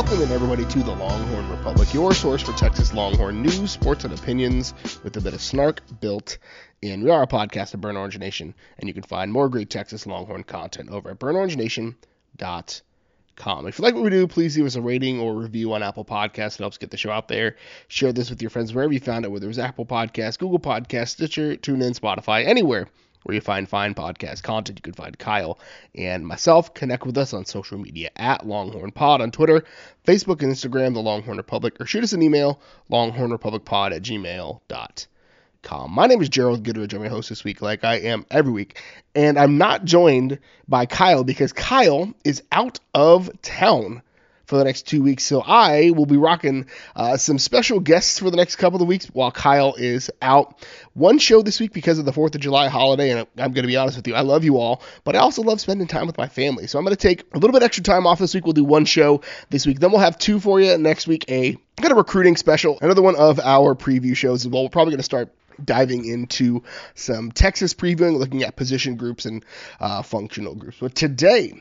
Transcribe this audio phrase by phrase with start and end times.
[0.00, 4.14] Welcome in everybody to the Longhorn Republic, your source for Texas Longhorn news, sports, and
[4.14, 4.72] opinions
[5.04, 6.38] with a bit of snark built
[6.80, 7.04] in.
[7.04, 10.06] We are a podcast of Burnt Orange Nation, and you can find more great Texas
[10.06, 13.66] Longhorn content over at burntorangenation.com.
[13.66, 16.06] If you like what we do, please leave us a rating or review on Apple
[16.06, 16.54] Podcasts.
[16.54, 17.56] It helps get the show out there.
[17.88, 20.60] Share this with your friends wherever you found it, whether it was Apple Podcasts, Google
[20.60, 22.88] Podcasts, Stitcher, TuneIn, Spotify, anywhere
[23.22, 24.78] where you find fine podcast content.
[24.78, 25.58] You can find Kyle
[25.94, 26.74] and myself.
[26.74, 29.64] Connect with us on social media at Longhorn Pod on Twitter,
[30.06, 35.90] Facebook, and Instagram, The Longhorn Republic, or shoot us an email, longhornrepublicpod at gmail.com.
[35.90, 36.94] My name is Gerald Goodridge.
[36.94, 38.80] I'm your host this week, like I am every week.
[39.14, 44.02] And I'm not joined by Kyle because Kyle is out of town
[44.50, 45.24] for the next two weeks.
[45.24, 49.06] So I will be rocking uh, some special guests for the next couple of weeks
[49.06, 50.66] while Kyle is out.
[50.92, 53.68] One show this week because of the 4th of July holiday, and I'm going to
[53.68, 56.18] be honest with you, I love you all, but I also love spending time with
[56.18, 56.66] my family.
[56.66, 58.44] So I'm going to take a little bit extra time off this week.
[58.44, 59.78] We'll do one show this week.
[59.78, 63.14] Then we'll have two for you next week, a kind of recruiting special, another one
[63.14, 64.64] of our preview shows as well.
[64.64, 65.32] We're probably going to start
[65.64, 66.64] diving into
[66.94, 69.44] some Texas previewing, looking at position groups and
[69.78, 70.78] uh, functional groups.
[70.80, 71.52] But today,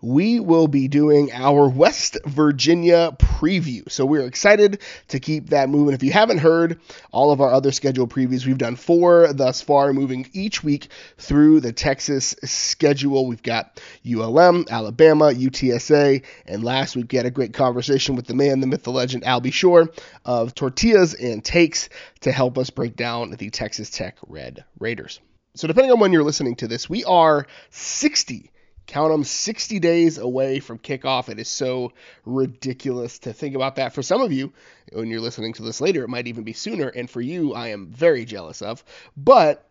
[0.00, 3.90] we will be doing our West Virginia preview.
[3.90, 5.94] So we're excited to keep that moving.
[5.94, 6.80] If you haven't heard
[7.12, 10.88] all of our other scheduled previews, we've done four thus far, moving each week
[11.18, 13.26] through the Texas schedule.
[13.26, 18.34] We've got ULM, Alabama, UTSA, and last week we had a great conversation with the
[18.34, 19.90] man, the myth, the legend, Albie Shore
[20.24, 21.88] of Tortillas and Takes
[22.20, 25.20] to help us break down the Texas Tech Red Raiders.
[25.54, 28.50] So, depending on when you're listening to this, we are 60
[28.86, 31.28] count them 60 days away from kickoff.
[31.28, 31.92] It is so
[32.24, 33.94] ridiculous to think about that.
[33.94, 34.52] For some of you,
[34.92, 36.88] when you're listening to this later, it might even be sooner.
[36.88, 38.84] And for you, I am very jealous of.
[39.16, 39.65] But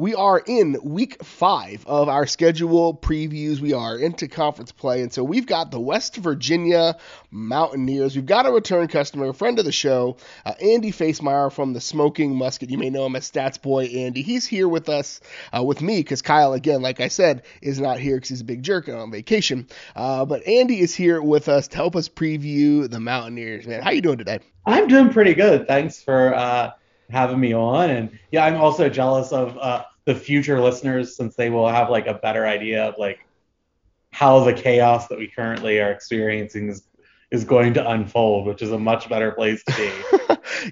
[0.00, 3.60] we are in week five of our schedule previews.
[3.60, 5.02] We are into conference play.
[5.02, 6.96] And so we've got the West Virginia
[7.30, 8.16] Mountaineers.
[8.16, 10.16] We've got a return customer, a friend of the show,
[10.46, 12.70] uh, Andy Facemeyer from the Smoking Musket.
[12.70, 14.22] You may know him as Stats Boy Andy.
[14.22, 15.20] He's here with us,
[15.54, 18.44] uh, with me, because Kyle, again, like I said, is not here because he's a
[18.44, 19.68] big jerk and on vacation.
[19.94, 23.66] Uh, but Andy is here with us to help us preview the Mountaineers.
[23.66, 24.40] Man, how you doing today?
[24.64, 25.68] I'm doing pretty good.
[25.68, 26.70] Thanks for uh,
[27.10, 27.90] having me on.
[27.90, 32.06] And yeah, I'm also jealous of uh, the future listeners since they will have like
[32.06, 33.20] a better idea of like
[34.12, 36.82] how the chaos that we currently are experiencing is
[37.30, 39.76] is going to unfold, which is a much better place to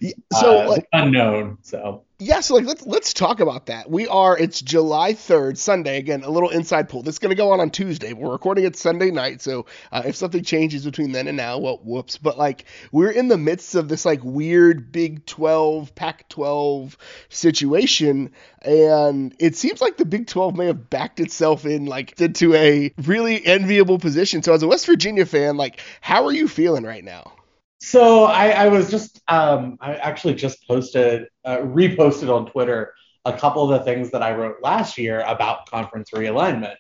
[0.01, 0.13] be.
[0.33, 1.59] so uh, like, unknown.
[1.63, 3.89] So yeah, so like let's let's talk about that.
[3.89, 5.99] We are it's July 3rd, Sunday.
[5.99, 7.05] Again, a little inside pool.
[7.05, 8.13] This is going to go on on Tuesday.
[8.13, 11.79] We're recording it Sunday night, so uh, if something changes between then and now, well,
[11.85, 12.19] whoops.
[12.19, 16.97] But like we're in the midst of this like weird Big 12, Pac-12
[17.29, 22.53] situation, and it seems like the Big 12 may have backed itself in like into
[22.55, 24.43] a really enviable position.
[24.43, 27.38] So as a West Virginia fan, like how are you feeling right now?
[27.81, 32.95] So I, I was just um, I actually just posted uh, reposted on Twitter
[33.25, 36.77] a couple of the things that I wrote last year about conference realignment,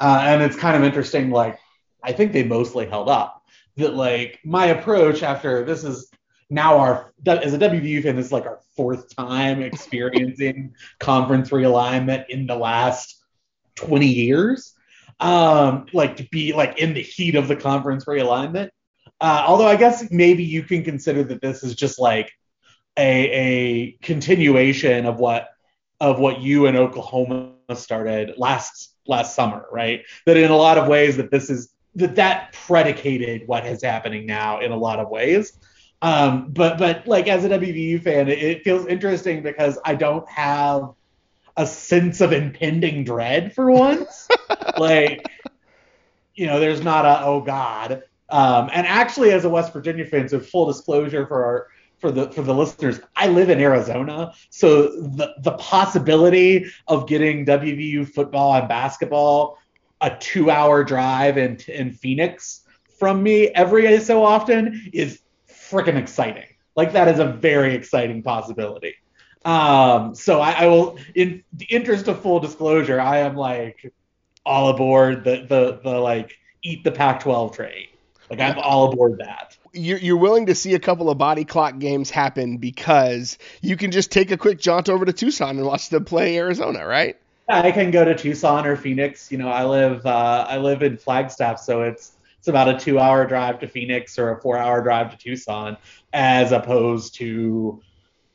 [0.00, 1.30] uh, and it's kind of interesting.
[1.30, 1.58] Like
[2.02, 3.42] I think they mostly held up.
[3.76, 6.10] That like my approach after this is
[6.50, 12.26] now our as a WVU fan, this is like our fourth time experiencing conference realignment
[12.28, 13.22] in the last
[13.76, 14.74] 20 years.
[15.20, 18.70] Um, like to be like in the heat of the conference realignment.
[19.20, 22.32] Uh, although I guess maybe you can consider that this is just like
[22.96, 25.48] a, a continuation of what
[26.00, 30.02] of what you and Oklahoma started last last summer, right?
[30.26, 34.26] That in a lot of ways that this is that that predicated what is happening
[34.26, 35.58] now in a lot of ways.
[36.02, 40.28] Um, but but like as a WVU fan, it, it feels interesting because I don't
[40.28, 40.90] have
[41.56, 44.28] a sense of impending dread for once.
[44.78, 45.26] like
[46.34, 48.02] you know, there's not a oh god.
[48.30, 51.68] Um, and actually, as a West Virginia fan, so full disclosure for our
[51.98, 57.46] for the for the listeners, I live in Arizona, so the the possibility of getting
[57.46, 59.58] WVU football and basketball
[60.00, 62.60] a two hour drive in in Phoenix
[62.98, 66.46] from me every so often is freaking exciting.
[66.76, 68.94] Like that is a very exciting possibility.
[69.44, 73.92] Um, so I, I will, in the interest of full disclosure, I am like
[74.44, 77.86] all aboard the the the like eat the Pac-12 train.
[78.38, 79.56] Like I'm all aboard that.
[79.72, 83.90] You're, you're willing to see a couple of body clock games happen because you can
[83.90, 87.16] just take a quick jaunt over to Tucson and watch them play Arizona, right?
[87.48, 89.30] Yeah, I can go to Tucson or Phoenix.
[89.30, 92.98] You know, I live uh, I live in Flagstaff, so it's it's about a two
[92.98, 95.76] hour drive to Phoenix or a four hour drive to Tucson,
[96.12, 97.82] as opposed to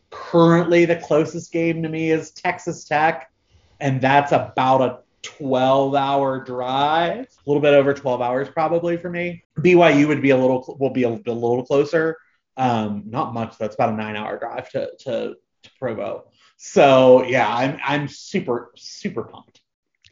[0.09, 3.31] currently the closest game to me is Texas Tech,
[3.79, 9.10] and that's about a 12 hour drive, a little bit over 12 hours probably for
[9.10, 9.44] me.
[9.60, 12.18] BYU would be a little will be a, a little closer.
[12.57, 13.57] Um, not much.
[13.57, 16.25] That's about a nine hour drive to to, to Provo.
[16.57, 19.62] So yeah, I'm I'm super super pumped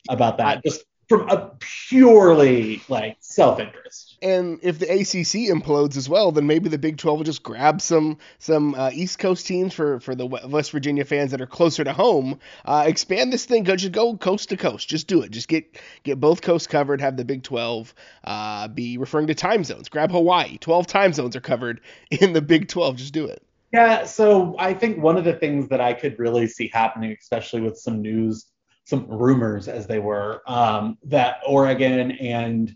[0.10, 0.64] about that.
[0.64, 4.07] Just from a purely like self interest.
[4.22, 7.82] And if the ACC implodes as well, then maybe the Big 12 will just grab
[7.82, 11.84] some some uh, East Coast teams for for the West Virginia fans that are closer
[11.84, 12.40] to home.
[12.66, 14.88] Uh, expand this thing, go just go coast to coast.
[14.90, 15.32] Just do it.
[15.32, 17.00] Just get get both coasts covered.
[17.02, 17.94] Have the Big 12
[18.24, 19.90] uh, be referring to time zones.
[19.90, 20.58] Grab Hawaii.
[20.58, 21.82] 12 time zones are covered
[22.12, 22.96] in the Big 12.
[22.98, 23.44] Just do it.
[23.74, 27.62] Yeah, so I think one of the things that I could really see happening, especially
[27.62, 28.48] with some news
[28.88, 32.74] some rumors, as they were, um, that Oregon and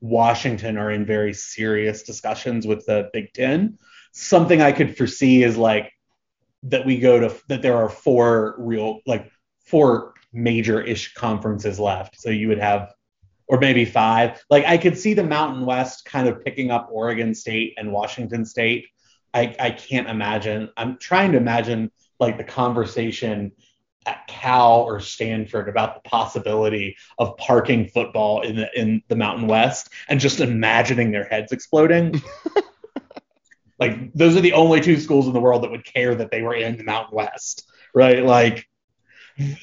[0.00, 3.78] Washington are in very serious discussions with the Big Ten.
[4.12, 5.92] Something I could foresee is like
[6.64, 9.30] that we go to that there are four real like
[9.66, 12.20] four major ish conferences left.
[12.20, 12.92] So you would have
[13.50, 14.42] or maybe five.
[14.48, 18.44] Like I could see the Mountain West kind of picking up Oregon State and Washington
[18.44, 18.86] State.
[19.34, 20.70] I, I can't imagine.
[20.76, 23.52] I'm trying to imagine like the conversation
[24.06, 29.46] at Cal or Stanford about the possibility of parking football in the in the Mountain
[29.46, 32.20] West and just imagining their heads exploding.
[33.78, 36.42] like those are the only two schools in the world that would care that they
[36.42, 38.24] were in the Mountain West, right?
[38.24, 38.66] Like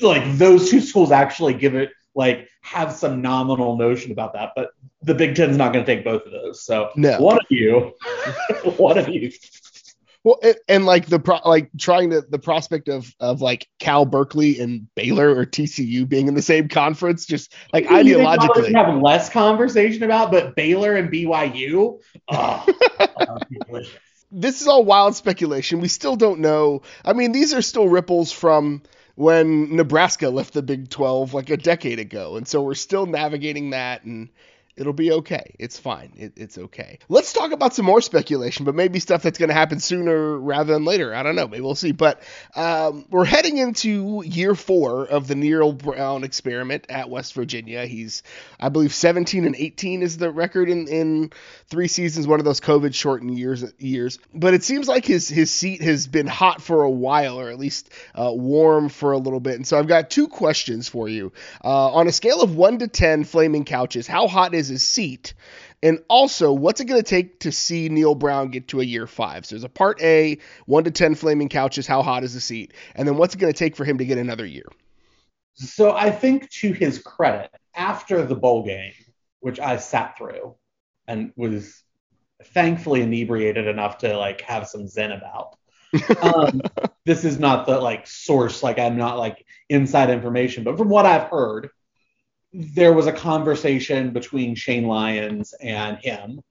[0.01, 4.69] like those two schools actually give it like have some nominal notion about that, but
[5.03, 6.63] the Big Ten's not going to take both of those.
[6.63, 7.19] So no.
[7.19, 7.93] one of you,
[8.77, 9.31] one of you
[10.23, 14.05] well, and, and, like the pro, like trying to the prospect of of like Cal
[14.05, 19.01] Berkeley and Baylor or TCU being in the same conference, just like you ideologically have
[19.01, 21.99] less conversation about, but Baylor and BYU.
[22.29, 22.65] Oh,
[24.31, 25.79] this is all wild speculation.
[25.79, 26.81] We still don't know.
[27.05, 28.83] I mean, these are still ripples from
[29.15, 33.69] when Nebraska left the Big 12 like a decade ago, and so we're still navigating
[33.69, 34.29] that and
[34.77, 35.55] It'll be okay.
[35.59, 36.13] It's fine.
[36.15, 36.99] It, it's okay.
[37.09, 40.73] Let's talk about some more speculation, but maybe stuff that's going to happen sooner rather
[40.73, 41.15] than later.
[41.15, 41.47] I don't know.
[41.47, 41.91] Maybe we'll see.
[41.91, 42.21] But
[42.55, 47.85] um, we're heading into year four of the Neal Brown experiment at West Virginia.
[47.85, 48.21] He's,
[48.59, 51.31] I believe, 17 and 18 is the record in, in
[51.69, 53.65] three seasons, one of those COVID shortened years.
[53.79, 57.49] Years, but it seems like his his seat has been hot for a while, or
[57.49, 59.55] at least uh, warm for a little bit.
[59.55, 61.31] And so I've got two questions for you.
[61.63, 65.33] Uh, on a scale of one to ten, flaming couches, how hot is his seat?
[65.83, 69.07] And also, what's it going to take to see Neal Brown get to a year
[69.07, 69.45] five?
[69.45, 72.73] So there's a part A, one to 10 flaming couches, how hot is the seat?
[72.95, 74.67] And then what's it going to take for him to get another year?
[75.53, 78.93] So I think to his credit, after the bowl game,
[79.39, 80.55] which I sat through
[81.07, 81.83] and was
[82.43, 85.55] thankfully inebriated enough to like have some zen about.
[86.21, 86.61] um,
[87.05, 91.05] this is not the like source, like I'm not like inside information, but from what
[91.05, 91.69] I've heard,
[92.53, 96.41] there was a conversation between Shane Lyons and him.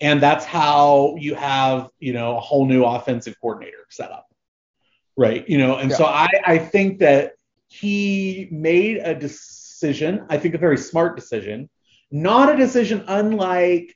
[0.00, 4.26] And that's how you have, you know, a whole new offensive coordinator set up.
[5.16, 5.46] Right.
[5.48, 5.96] You know, and yeah.
[5.96, 7.32] so I, I think that
[7.68, 11.68] he made a decision, I think a very smart decision,
[12.10, 13.94] not a decision unlike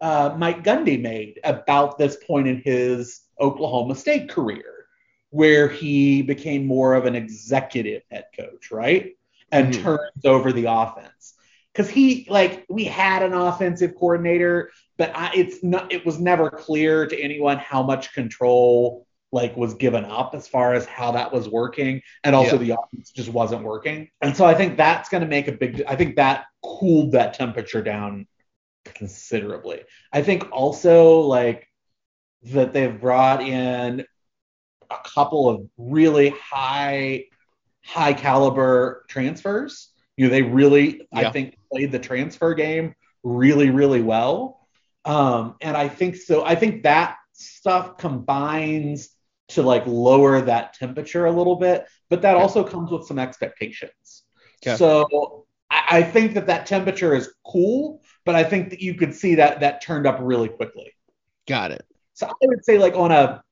[0.00, 4.86] uh, Mike Gundy made about this point in his Oklahoma State career,
[5.30, 9.16] where he became more of an executive head coach, right?
[9.52, 9.82] And mm-hmm.
[9.82, 11.34] turns over the offense.
[11.72, 15.92] Because he like we had an offensive coordinator, but I, it's not.
[15.92, 20.72] It was never clear to anyone how much control like was given up as far
[20.72, 22.62] as how that was working, and also yeah.
[22.62, 24.08] the offense just wasn't working.
[24.22, 25.82] And so I think that's going to make a big.
[25.86, 28.26] I think that cooled that temperature down
[28.86, 29.82] considerably.
[30.12, 31.68] I think also like
[32.44, 34.06] that they've brought in
[34.90, 37.24] a couple of really high
[37.86, 39.90] high caliber transfers.
[40.16, 41.28] You know, they really, yeah.
[41.28, 44.66] I think, played the transfer game really, really well.
[45.04, 46.44] Um, and I think so.
[46.44, 49.10] I think that stuff combines
[49.48, 54.24] to like lower that temperature a little bit, but that also comes with some expectations.
[54.76, 59.14] So I, I think that that temperature is cool, but I think that you could
[59.14, 60.92] see that that turned up really quickly.
[61.46, 61.84] Got it.
[62.14, 63.42] So I would say like on a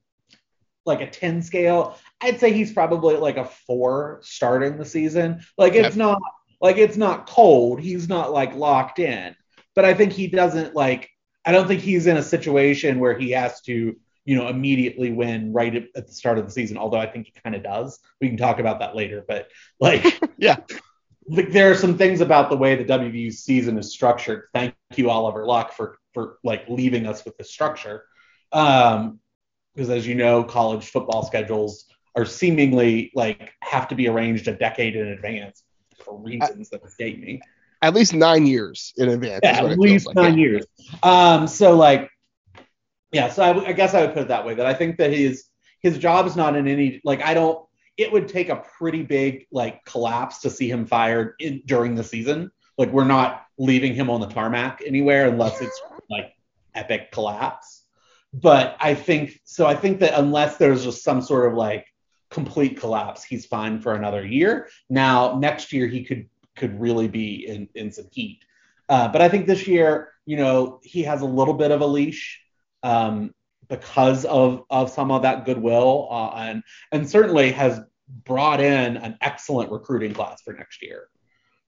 [0.87, 5.45] like a 10 scale, I'd say he's probably like a four starting the season.
[5.59, 5.97] Like it's yep.
[5.97, 6.23] not
[6.61, 7.81] like it's not cold.
[7.81, 9.37] He's not like locked in.
[9.75, 11.11] But I think he doesn't like
[11.45, 15.53] I don't think he's in a situation where he has to, you know, immediately win
[15.53, 18.01] right at, at the start of the season, although I think he kind of does.
[18.23, 19.23] We can talk about that later.
[19.27, 20.57] But like yeah.
[21.27, 24.45] Like there are some things about the way the WVU season is structured.
[24.55, 28.05] Thank you, Oliver Luck, for for like leaving us with the structure.
[28.51, 29.21] Um,
[29.75, 31.84] because as you know, college football schedules
[32.17, 35.65] are seemingly like have to be arranged a decade in advance.
[36.05, 37.41] for reasons that escape me.
[37.83, 39.41] At least nine years in advance.
[39.43, 40.17] Yeah, at least like.
[40.17, 40.45] nine yeah.
[40.45, 40.67] years.
[41.03, 42.11] Um, so like,
[43.13, 43.29] yeah.
[43.29, 44.55] So I, I guess I would put it that way.
[44.55, 45.45] That I think that his
[45.81, 47.65] his job is not in any like I don't.
[47.97, 52.03] It would take a pretty big like collapse to see him fired in, during the
[52.03, 52.51] season.
[52.77, 55.81] Like we're not leaving him on the tarmac anywhere unless it's
[56.11, 56.33] like
[56.75, 57.83] epic collapse.
[58.33, 59.67] But I think so.
[59.67, 61.87] I think that unless there's just some sort of like
[62.31, 64.69] complete collapse, he's fine for another year.
[64.89, 68.45] Now next year he could could really be in in some heat.
[68.89, 71.87] Uh, but I think this year, you know, he has a little bit of a
[71.87, 72.41] leash
[72.83, 73.35] um,
[73.69, 76.63] because of of some of that goodwill, uh, and
[76.93, 81.09] and certainly has brought in an excellent recruiting class for next year.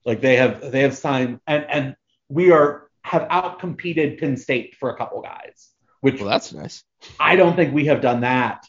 [0.05, 1.97] Like they have they have signed and and
[2.29, 5.71] we are have outcompeted Penn State for a couple guys.
[6.01, 6.85] Which well, that's nice.
[7.19, 8.67] I don't think we have done that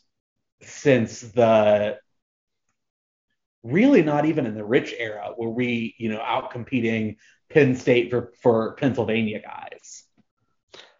[0.61, 1.97] since the
[3.63, 7.17] really not even in the rich era where we, you know, out competing
[7.49, 10.03] Penn State for, for Pennsylvania guys.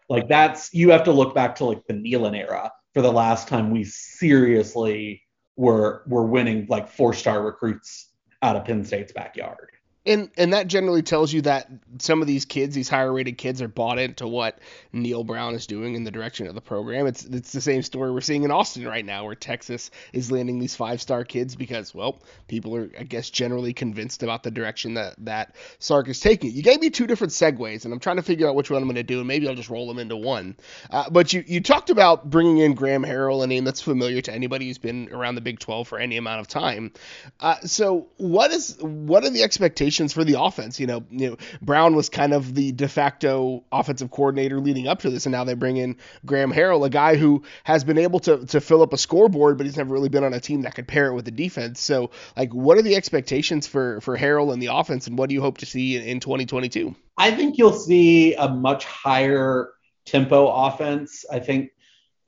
[0.08, 3.48] Like that's you have to look back to like the Nehlen era for the last
[3.48, 5.22] time we seriously
[5.56, 8.10] were were winning like four star recruits
[8.42, 9.70] out of Penn State's backyard
[10.08, 13.60] and and that generally tells you that some of these kids, these higher rated kids,
[13.60, 14.58] are bought into what
[14.92, 17.06] Neal Brown is doing in the direction of the program.
[17.06, 20.58] It's it's the same story we're seeing in Austin right now, where Texas is landing
[20.58, 24.94] these five star kids because well, people are I guess generally convinced about the direction
[24.94, 26.52] that that Sark is taking.
[26.52, 28.88] You gave me two different segues, and I'm trying to figure out which one I'm
[28.88, 30.56] going to do, and maybe I'll just roll them into one.
[30.90, 34.32] Uh, but you you talked about bringing in Graham Harrell, a name that's familiar to
[34.32, 36.92] anybody who's been around the Big 12 for any amount of time.
[37.40, 39.97] Uh, so what is what are the expectations?
[39.98, 40.78] For the offense.
[40.78, 45.00] You know, you know, Brown was kind of the de facto offensive coordinator leading up
[45.00, 48.20] to this, and now they bring in Graham Harrell, a guy who has been able
[48.20, 50.74] to to fill up a scoreboard, but he's never really been on a team that
[50.74, 51.80] could pair it with the defense.
[51.80, 55.34] So, like, what are the expectations for for Harrell and the offense, and what do
[55.34, 56.94] you hope to see in, in 2022?
[57.16, 59.72] I think you'll see a much higher
[60.06, 61.24] tempo offense.
[61.30, 61.70] I think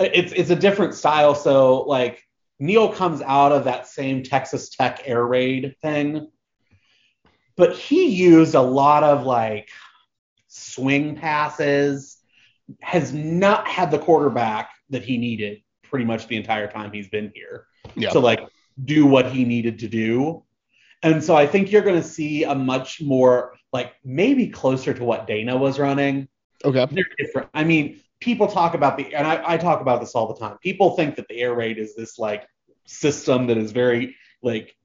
[0.00, 1.34] it's it's a different style.
[1.34, 2.26] So like
[2.58, 6.28] Neal comes out of that same Texas Tech air raid thing
[7.56, 9.68] but he used a lot of like
[10.48, 12.18] swing passes,
[12.80, 17.32] has not had the quarterback that he needed pretty much the entire time he's been
[17.34, 17.66] here
[17.96, 18.12] yep.
[18.12, 18.40] to like
[18.84, 20.44] do what he needed to do.
[21.02, 25.04] And so I think you're going to see a much more like maybe closer to
[25.04, 26.28] what Dana was running.
[26.64, 26.86] Okay.
[26.90, 27.48] They're different.
[27.54, 30.58] I mean, people talk about the, and I, I talk about this all the time.
[30.62, 32.46] People think that the air raid is this like
[32.86, 34.76] system that is very like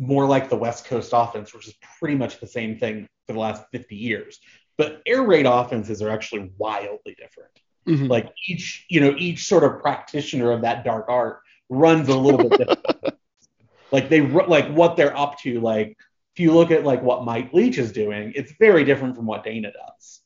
[0.00, 3.38] more like the West Coast offense, which is pretty much the same thing for the
[3.38, 4.40] last 50 years.
[4.78, 7.52] But air raid offenses are actually wildly different.
[7.86, 8.06] Mm-hmm.
[8.06, 12.48] Like each, you know, each sort of practitioner of that dark art runs a little
[12.48, 13.14] bit different.
[13.92, 15.60] like they like what they're up to.
[15.60, 15.98] Like
[16.34, 19.44] if you look at like what Mike Leach is doing, it's very different from what
[19.44, 20.20] Dana does,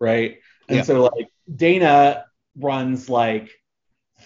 [0.00, 0.38] right?
[0.68, 0.82] And yeah.
[0.82, 2.26] so like Dana
[2.58, 3.50] runs like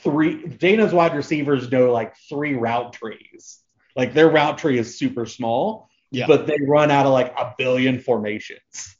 [0.03, 0.45] three.
[0.45, 3.61] Dana's wide receivers know like three route trees
[3.99, 6.27] like their route tree is super small, yeah.
[6.29, 8.97] but they run out of like a billion formations.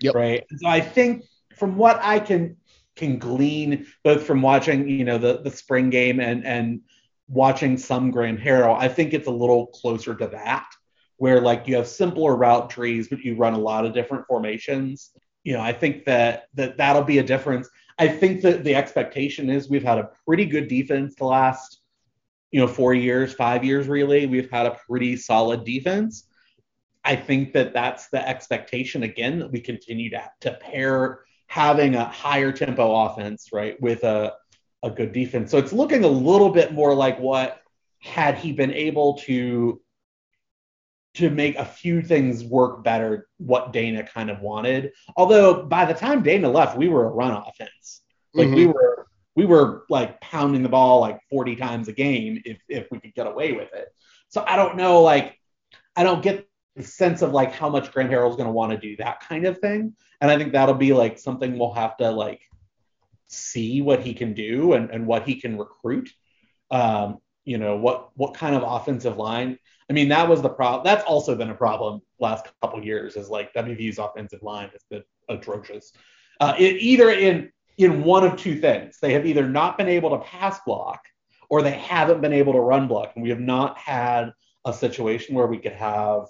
[0.00, 0.14] Yep.
[0.14, 0.44] Right.
[0.58, 1.24] So I think
[1.56, 2.56] from what I can
[2.94, 6.82] can glean both from watching, you know, the the spring game and and
[7.28, 10.66] watching some Graham Harrell, I think it's a little closer to that,
[11.16, 15.12] where like you have simpler route trees, but you run a lot of different formations.
[15.44, 17.70] You know, I think that that that'll be a difference.
[17.98, 21.81] I think that the expectation is we've had a pretty good defense the last
[22.52, 26.28] you know, four years, five years, really, we've had a pretty solid defense.
[27.04, 32.04] I think that that's the expectation again that we continue to, to pair having a
[32.04, 34.34] higher tempo offense, right, with a,
[34.82, 35.50] a good defense.
[35.50, 37.60] So it's looking a little bit more like what
[38.00, 39.80] had he been able to
[41.14, 44.92] to make a few things work better, what Dana kind of wanted.
[45.14, 48.00] Although by the time Dana left, we were a run offense.
[48.32, 48.56] Like mm-hmm.
[48.56, 49.01] we were
[49.34, 53.14] we were like pounding the ball like 40 times a game if if we could
[53.14, 53.88] get away with it.
[54.28, 55.38] So I don't know, like
[55.96, 58.78] I don't get the sense of like how much Graham Harrell's going to want to
[58.78, 62.10] do that kind of thing, and I think that'll be like something we'll have to
[62.10, 62.40] like
[63.28, 66.10] see what he can do and and what he can recruit.
[66.70, 69.58] Um, you know what what kind of offensive line.
[69.90, 70.84] I mean, that was the problem.
[70.84, 73.16] That's also been a problem last couple years.
[73.16, 75.92] Is like WVU's offensive line has been atrocious.
[76.40, 78.98] Uh, it, either in in one of two things.
[79.00, 81.02] They have either not been able to pass block
[81.48, 83.12] or they haven't been able to run block.
[83.14, 84.32] And we have not had
[84.64, 86.26] a situation where we could have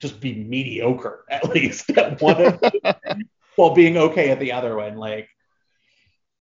[0.00, 2.58] just be mediocre at least at one
[3.56, 4.96] while being okay at the other one.
[4.96, 5.28] Like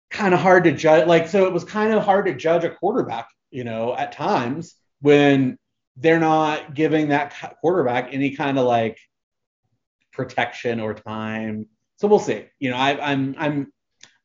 [0.10, 1.08] kind of hard to judge.
[1.08, 4.76] Like, so it was kind of hard to judge a quarterback, you know, at times
[5.02, 5.58] when
[5.98, 8.98] they're not giving that quarterback any kind of like
[10.14, 11.68] protection or time.
[11.98, 12.46] So we'll see.
[12.60, 13.74] You know, I, I'm I'm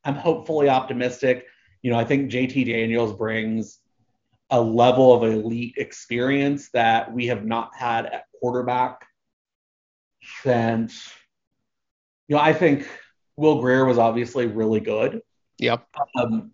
[0.05, 1.47] I'm hopefully optimistic.
[1.81, 3.79] You know, I think JT Daniels brings
[4.49, 9.05] a level of elite experience that we have not had at quarterback
[10.43, 11.11] since.
[12.27, 12.87] You know, I think
[13.35, 15.21] Will Grier was obviously really good.
[15.59, 15.85] Yep.
[16.15, 16.51] Um,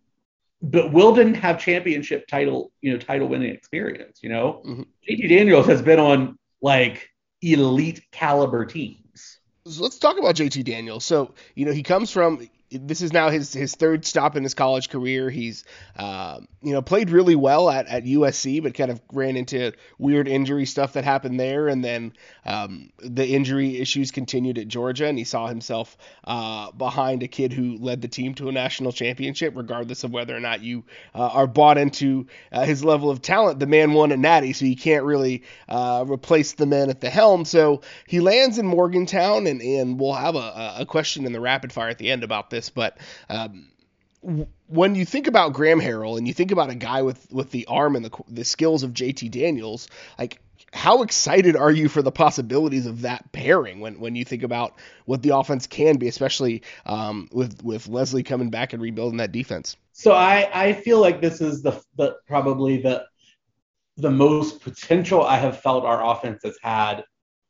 [0.61, 4.19] but Will didn't have championship title, you know, title winning experience.
[4.21, 4.83] You know, mm-hmm.
[5.09, 7.09] JT Daniels has been on like
[7.41, 9.39] elite caliber teams.
[9.65, 11.05] So let's talk about JT Daniels.
[11.05, 14.53] So you know he comes from this is now his his third stop in his
[14.53, 15.29] college career.
[15.29, 15.65] He's
[15.97, 20.27] uh, you know played really well at, at USC, but kind of ran into weird
[20.27, 22.13] injury stuff that happened there, and then
[22.45, 27.51] um, the injury issues continued at Georgia, and he saw himself uh, behind a kid
[27.51, 31.27] who led the team to a national championship, regardless of whether or not you uh,
[31.27, 33.59] are bought into uh, his level of talent.
[33.59, 37.09] The man won a natty, so you can't really uh, replace the man at the
[37.09, 37.43] helm.
[37.43, 41.73] So he lands in Morgantown, and and we'll have a, a question in the rapid
[41.73, 42.97] fire at the end about this this, but
[43.29, 43.67] um,
[44.67, 47.65] when you think about Graham Harrell and you think about a guy with with the
[47.65, 49.87] arm and the the skills of JT Daniels,
[50.19, 50.39] like
[50.73, 54.73] how excited are you for the possibilities of that pairing when, when you think about
[55.05, 59.31] what the offense can be, especially um, with with Lesley coming back and rebuilding that
[59.31, 59.75] defense?
[59.93, 63.05] So I, I feel like this is the, the probably the
[63.97, 67.03] the most potential I have felt our offense has had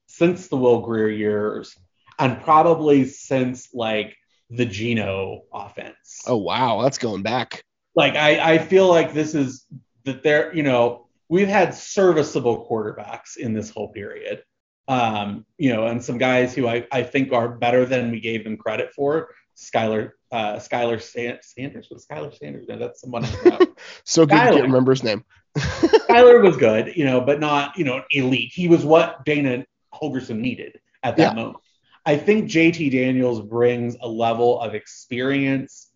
[0.07, 1.77] since the Will Grier years,
[2.17, 4.15] and probably since like
[4.51, 6.21] the Geno offense.
[6.27, 7.63] Oh wow, that's going back.
[7.95, 9.65] Like I, I feel like this is
[10.03, 14.43] that they're you know we've had serviceable quarterbacks in this whole period.
[14.87, 18.43] Um, you know, and some guys who I, I think are better than we gave
[18.43, 19.29] them credit for.
[19.55, 22.65] Skylar uh, Skyler Sanders was Skylar Sanders.
[22.67, 23.23] No, that's someone
[24.05, 24.47] so good Skyler.
[24.47, 25.23] to can't remember his name.
[25.57, 28.51] Skylar was good, you know, but not you know elite.
[28.53, 31.41] He was what Dana Holgorsen needed at that yeah.
[31.41, 31.57] moment.
[32.05, 35.91] I think JT Daniels brings a level of experience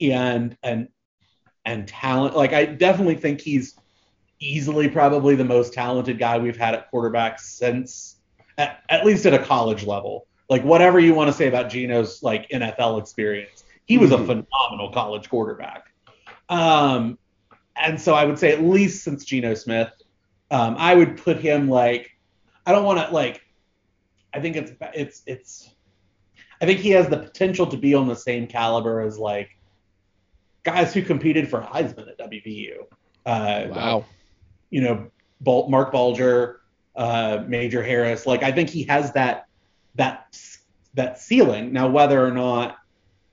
[0.00, 0.88] and and
[1.64, 2.36] and talent.
[2.36, 3.78] Like I definitely think he's
[4.40, 8.16] easily probably the most talented guy we've had at quarterback since
[8.58, 10.26] at, at least at a college level.
[10.48, 14.22] Like whatever you want to say about Geno's like NFL experience, he was mm-hmm.
[14.22, 15.86] a phenomenal college quarterback.
[16.48, 17.18] Um,
[17.76, 19.90] and so I would say at least since Geno Smith,
[20.50, 22.10] um, I would put him like
[22.66, 23.43] I don't want to like
[24.34, 25.70] I think it's it's it's
[26.60, 29.50] I think he has the potential to be on the same caliber as like
[30.64, 32.86] guys who competed for Heisman at WVU.
[33.24, 34.04] Uh, wow.
[34.70, 36.60] You know, Bol- Marc Bulger,
[36.96, 38.26] uh, Major Harris.
[38.26, 39.46] Like I think he has that
[39.94, 40.36] that
[40.94, 41.72] that ceiling.
[41.72, 42.78] Now whether or not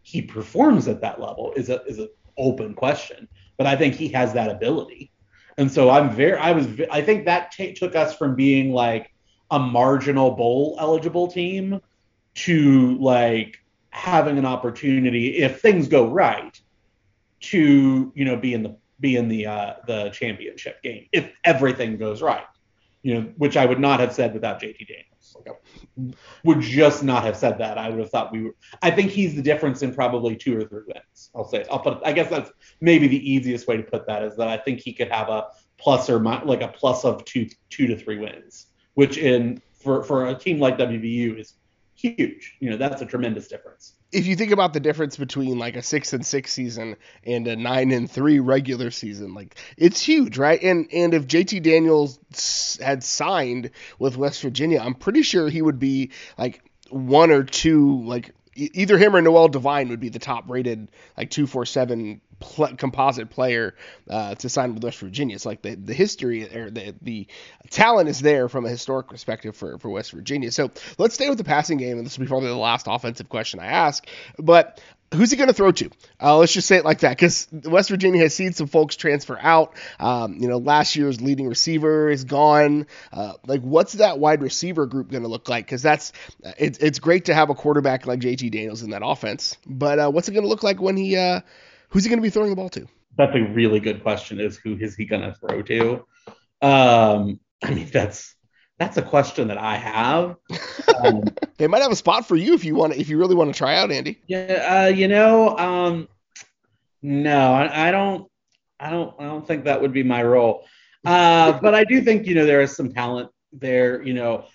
[0.04, 3.28] he performs at that level is a is an open question.
[3.58, 5.12] But I think he has that ability.
[5.58, 9.11] And so I'm very I was I think that t- took us from being like
[9.52, 11.80] a marginal bowl eligible team
[12.34, 13.60] to like
[13.90, 16.60] having an opportunity if things go right
[17.42, 21.98] to you know be in the be in the uh, the championship game if everything
[21.98, 22.46] goes right.
[23.04, 25.36] You know which I would not have said without JT Daniels.
[25.36, 27.78] Like I would just not have said that.
[27.78, 30.64] I would have thought we were I think he's the difference in probably two or
[30.64, 31.66] three wins I'll say.
[31.70, 34.58] I'll put I guess that's maybe the easiest way to put that is that I
[34.58, 37.98] think he could have a plus or my, like a plus of two two to
[37.98, 41.54] three wins which in for for a team like WVU is
[41.96, 42.56] huge.
[42.60, 43.94] You know, that's a tremendous difference.
[44.12, 47.56] If you think about the difference between like a six and six season and a
[47.56, 50.62] nine and three regular season, like it's huge, right?
[50.62, 52.20] And and if JT Daniels
[52.82, 58.04] had signed with West Virginia, I'm pretty sure he would be like one or two
[58.04, 63.30] like either him or Noel Devine would be the top rated like 247 pl- composite
[63.30, 63.76] player
[64.10, 65.36] uh, to sign with West Virginia.
[65.36, 67.28] It's like the, the history or the, the
[67.70, 70.52] talent is there from a historic perspective for, for West Virginia.
[70.52, 73.30] So let's stay with the passing game, and this will be probably the last offensive
[73.30, 74.06] question I ask.
[74.38, 74.82] But
[75.14, 75.90] who's he going to throw to?
[76.22, 79.38] Uh, let's just say it like that, because West Virginia has seen some folks transfer
[79.40, 79.76] out.
[80.00, 82.88] Um, you know, last year's leading receiver is gone.
[83.12, 85.66] Uh, like, what's that wide receiver group going to look like?
[85.66, 86.14] Because that's
[86.58, 90.10] it's it's great to have a quarterback like JT Daniels in that offense, but uh,
[90.10, 91.42] what's it going to look like when he uh,
[91.92, 92.88] Who's he going to be throwing the ball to?
[93.18, 94.40] That's a really good question.
[94.40, 96.06] Is who is he going to throw to?
[96.62, 98.36] Um, I mean, that's
[98.82, 100.36] that's a question that I have.
[101.04, 101.24] Um,
[101.58, 103.58] they might have a spot for you if you want if you really want to
[103.58, 104.20] try out, Andy.
[104.28, 106.08] Yeah, uh, you know, um,
[107.02, 108.30] no, I, I, don't,
[108.80, 110.66] I don't, I don't think that would be my role.
[111.06, 114.02] Uh, but I do think you know there is some talent there.
[114.02, 114.46] You know,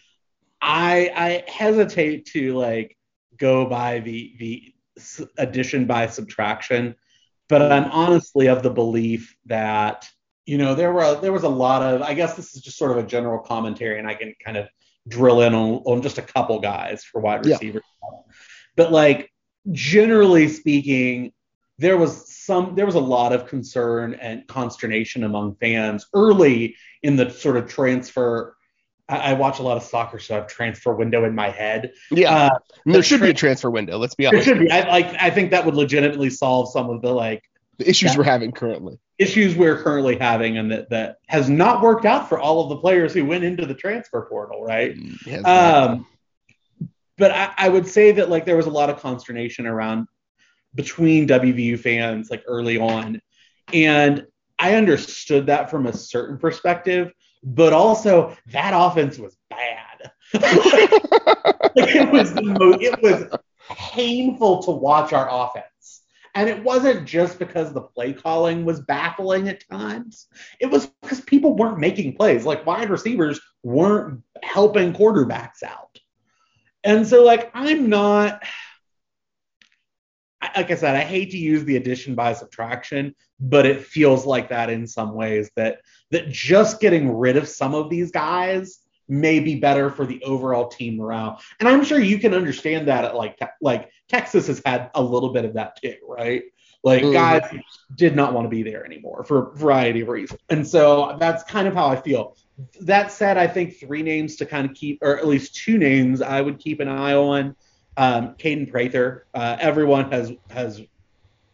[0.61, 2.97] I I hesitate to like
[3.37, 4.75] go by the the
[5.39, 6.95] addition by subtraction
[7.49, 10.09] but I'm honestly of the belief that
[10.47, 12.03] you know, there were there was a lot of.
[12.03, 14.69] I guess this is just sort of a general commentary, and I can kind of
[15.09, 17.55] drill in on, on just a couple guys for wide Yeah.
[17.55, 17.83] receivers.
[18.77, 19.33] But like
[19.73, 21.33] generally speaking,
[21.79, 27.17] there was some there was a lot of concern and consternation among fans early in
[27.17, 28.57] the sort of transfer.
[29.09, 31.93] I, I watch a lot of soccer, so I have transfer window in my head.
[32.11, 33.99] Yeah, Uh, there the should be a transfer window.
[33.99, 34.47] Let's be honest.
[34.47, 34.71] there should be.
[34.71, 35.07] I like.
[35.21, 37.43] I think that would legitimately solve some of the like
[37.79, 38.19] The issues Yeah.
[38.19, 38.99] we're having currently.
[39.19, 42.77] Issues we're currently having, and that that has not worked out for all of the
[42.77, 44.97] players who went into the transfer portal, right?
[45.27, 45.43] It.
[45.43, 46.07] Um,
[47.19, 50.07] but I, I would say that like there was a lot of consternation around
[50.75, 53.21] between WVU fans like early on,
[53.73, 54.27] and
[54.59, 60.13] I understood that from a certain perspective, but also that offense was bad.
[61.77, 63.27] Like, it was the mo- it was
[63.69, 65.67] painful to watch our offense.
[66.37, 70.27] And it wasn't just because the play calling was baffling at times.
[70.61, 72.45] It was because people weren't making plays.
[72.45, 75.99] Like wide receivers weren't helping quarterbacks out.
[76.85, 78.43] And so like I'm not
[80.55, 84.51] like I said, I hate to use the addition by subtraction, but it feels like
[84.51, 89.41] that in some ways that that just getting rid of some of these guys may
[89.41, 91.41] be better for the overall team morale.
[91.61, 95.33] And I'm sure you can understand that at like like Texas has had a little
[95.33, 96.45] bit of that too, right?
[96.85, 97.13] Like Mhm.
[97.13, 97.43] guys
[97.97, 100.41] did not want to be there anymore for a variety of reasons.
[100.51, 102.37] And so that's kind of how I feel.
[102.83, 106.23] That said, I think three names to kind of keep, or at least two names
[106.23, 107.57] I would keep an eye on.
[107.97, 109.27] Um, Kaden Prather.
[109.35, 110.81] Uh, everyone has has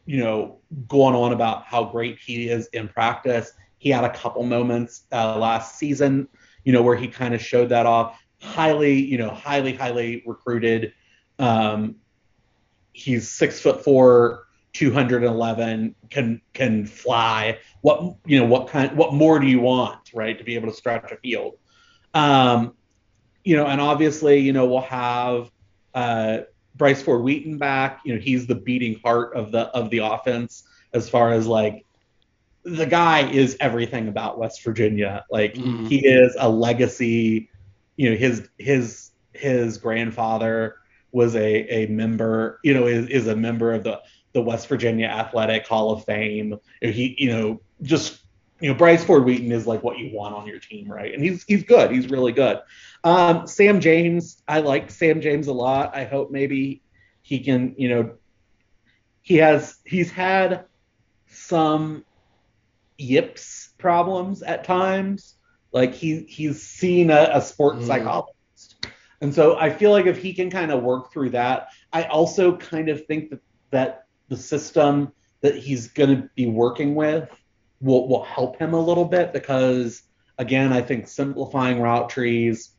[0.05, 3.53] you know gone on about how great he is in practice.
[3.79, 6.29] He had a couple moments uh, last season,
[6.65, 8.21] you know, where he kind of showed that off.
[8.41, 10.93] Highly, you know, highly, highly recruited.
[11.39, 11.97] Um,
[12.93, 17.59] he's six foot four, 211, can can fly.
[17.83, 20.75] What you know, what kind, what more do you want, right, to be able to
[20.75, 21.55] stretch a field?
[22.15, 22.75] Um,
[23.45, 25.51] you know, and obviously, you know, we'll have
[25.95, 26.39] uh,
[26.77, 28.01] Bryce Ford Wheaton back.
[28.05, 31.85] You know, he's the beating heart of the of the offense as far as like
[32.65, 35.25] the guy is everything about West Virginia.
[35.31, 35.89] Like Mhm.
[35.89, 37.49] he is a legacy.
[37.97, 40.77] You know, his his his grandfather
[41.13, 42.61] was a a member.
[42.65, 44.01] You know, is is a member of the
[44.33, 46.59] the West Virginia Athletic Hall of Fame.
[46.81, 48.19] He you know just
[48.61, 51.13] you know Bryce Ford Wheaton is like what you want on your team, right?
[51.15, 51.91] And he's he's good.
[51.91, 52.59] He's really good.
[53.05, 55.97] Um, Sam James, I like Sam James a lot.
[55.97, 56.83] I hope maybe
[57.23, 58.15] he can, you know,
[59.23, 60.65] he has he's had
[61.29, 62.05] some
[62.99, 65.37] yips problems at times.
[65.73, 67.87] Like he he's seen a, a sports Mm.
[67.87, 68.32] psychologist.
[69.23, 72.57] And so I feel like if he can kind of work through that, I also
[72.57, 77.31] kind of think that that the system that he's going to be working with
[77.81, 80.03] will will help him a little bit because
[80.39, 82.73] again, I think simplifying route trees,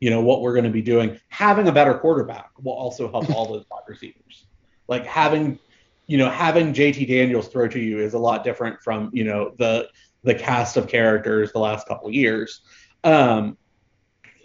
[0.00, 3.28] you know, what we're going to be doing, having a better quarterback will also help
[3.30, 4.46] all those wide receivers.
[4.88, 5.58] Like having,
[6.06, 9.52] you know, having JT Daniels throw to you is a lot different from, you know,
[9.58, 9.90] the
[10.22, 12.62] the cast of characters the last couple years.
[13.04, 13.58] Um,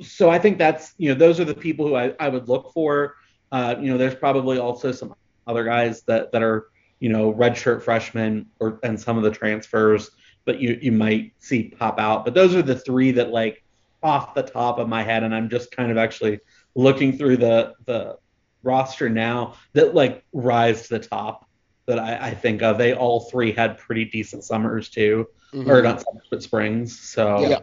[0.02, 2.72] so I think that's, you know, those are the people who I, I would look
[2.74, 3.16] for.
[3.52, 5.14] Uh, you know, there's probably also some
[5.48, 6.68] other guys that that are,
[7.00, 10.12] you know, redshirt freshmen or and some of the transfers
[10.46, 12.26] but you you might see pop out.
[12.26, 13.64] But those are the three that like
[14.04, 16.40] off the top of my head, and I'm just kind of actually
[16.76, 18.18] looking through the the
[18.64, 21.48] roster now that like rise to the top
[21.86, 22.78] that I, I think of.
[22.78, 25.68] They all three had pretty decent summers too, Mhm.
[25.68, 27.00] or not summers but springs.
[27.00, 27.60] So Yeah.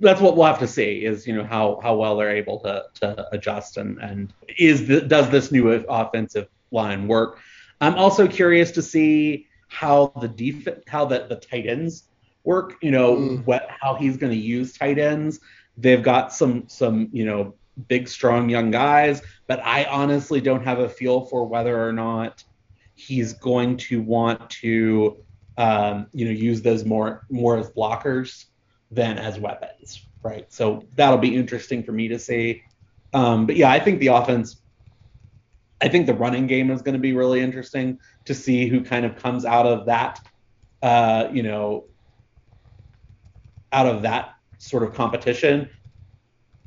[0.00, 2.84] That's what we'll have to see is you know how how well they're able to
[3.00, 7.38] to adjust and and is the, does this new offensive line work.
[7.80, 12.04] I'm also curious to see how the def how the, the tight ends
[12.44, 12.74] work.
[12.82, 13.44] You know Mm.
[13.46, 15.40] what how he's going to use tight ends.
[15.76, 17.54] They've got some some you know
[17.88, 22.44] big strong young guys, but I honestly don't have a feel for whether or not
[22.96, 25.16] he's going to want to
[25.56, 28.44] um, you know use those more more as blockers
[28.90, 30.52] than as weapons, right?
[30.52, 32.62] So that'll be interesting for me to see.
[33.12, 34.56] Um, but yeah, I think the offense,
[35.80, 39.04] I think the running game is going to be really interesting to see who kind
[39.04, 40.20] of comes out of that,
[40.82, 41.84] uh, you know,
[43.72, 45.68] out of that sort of competition.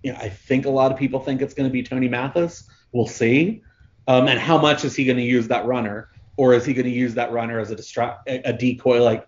[0.02, 2.68] You know, I think a lot of people think it's going to be Tony Mathis.
[2.92, 3.62] We'll see.
[4.08, 6.86] Um, and how much is he going to use that runner, or is he going
[6.86, 9.02] to use that runner as a distra- a a decoy?
[9.02, 9.28] Like,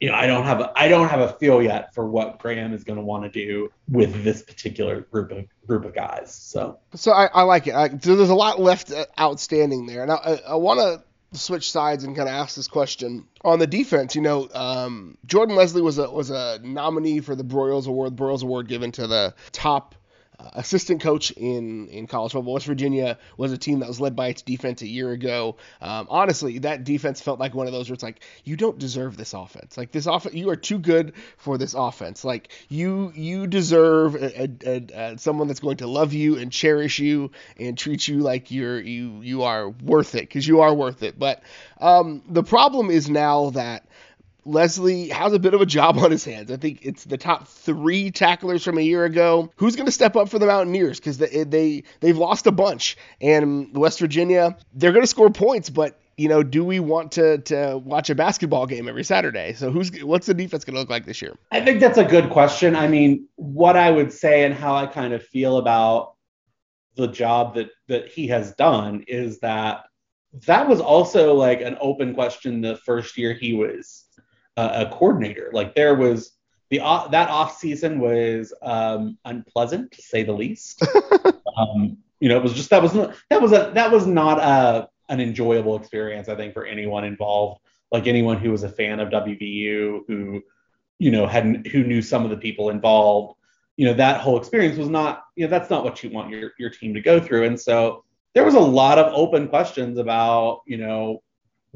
[0.00, 2.74] you know, I don't have a I don't have a feel yet for what Graham
[2.74, 6.34] is going to want to do with this particular group of group of guys.
[6.34, 7.74] So So I, I like it.
[7.74, 11.70] I, so there's a lot left uh, outstanding there, and I, I, want to switch
[11.70, 14.14] sides and kind of ask this question on the defense.
[14.14, 18.22] You know, um, Jordan Lesley was a was a nominee for the Broyles Award, The
[18.22, 19.94] Broyles Award given to the top
[20.38, 22.54] assistant coach in, in college football.
[22.54, 25.56] West Virginia was a team that was led by its defense a year ago.
[25.80, 29.16] Um, honestly, that defense felt like one of those where it's like you don't deserve
[29.16, 29.76] this offense.
[29.76, 32.24] Like this offense, you are too good for this offense.
[32.24, 36.98] Like you you deserve a, a, a, someone that's going to love you and cherish
[36.98, 41.02] you and treat you like you're you you are worth it because you are worth
[41.02, 41.18] it.
[41.18, 41.42] But
[41.80, 43.85] um, the problem is now that
[44.46, 46.50] Lesley has a bit of a job on his hands.
[46.50, 49.50] I think it's the top three tacklers from a year ago.
[49.56, 51.00] Who's going to step up for the Mountaineers?
[51.00, 55.68] Because they, they they've lost a bunch, and West Virginia they're going to score points,
[55.68, 59.52] but you know, do we want to to watch a basketball game every Saturday?
[59.54, 61.36] So who's what's the defense going to look like this year?
[61.50, 62.76] I think that's a good question.
[62.76, 66.14] I mean, what I would say and how I kind of feel about
[66.96, 69.84] the job that that he has done is that
[70.46, 73.95] that was also like an open question the first year he was
[74.56, 75.50] a coordinator.
[75.52, 76.32] Like there was
[76.70, 80.82] the uh, that off season was um, unpleasant to say the least.
[81.56, 84.38] um, you know, it was just that was not, that was a that was not
[84.38, 86.28] a an enjoyable experience.
[86.28, 87.60] I think for anyone involved,
[87.92, 90.42] like anyone who was a fan of WVU, who
[90.98, 93.34] you know had who knew some of the people involved.
[93.76, 96.52] You know, that whole experience was not you know that's not what you want your
[96.58, 100.62] your team to go through, and so there was a lot of open questions about
[100.66, 101.22] you know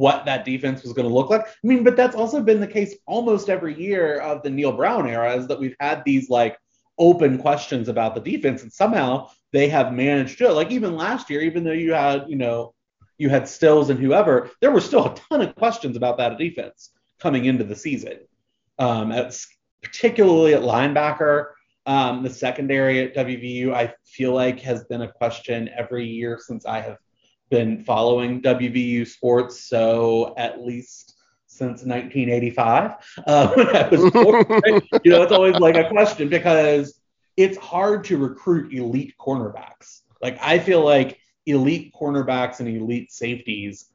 [0.01, 1.43] what that defense was going to look like.
[1.43, 5.07] I mean, but that's also been the case almost every year of the Neal Brown
[5.07, 6.57] era, is that we've had these like
[6.99, 10.51] open questions about the defense, and somehow they have managed to.
[10.51, 12.73] Like even last year, even though you had, you know,
[13.19, 16.93] you had Stills and whoever, there were still a ton of questions about that defense
[17.21, 18.21] coming into the season.
[18.79, 19.37] Um, at,
[19.83, 21.49] particularly at linebacker,
[21.85, 26.65] um, the secondary at WVU, I feel like has been a question every year since
[26.65, 26.97] I have
[27.51, 31.15] been following WVU sports, so at least
[31.47, 32.93] since 1985
[33.27, 34.45] uh, when I was born.
[35.05, 37.01] you know, it's always like a question because
[37.37, 40.01] it's hard to recruit elite cornerbacks.
[40.23, 43.91] Like I feel like elite cornerbacks and elite safeties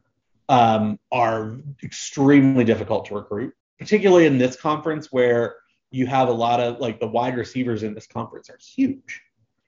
[0.50, 5.56] um, are extremely difficult to recruit, particularly in this conference where
[5.92, 9.22] you have a lot of like the wide receivers in this conference are huge.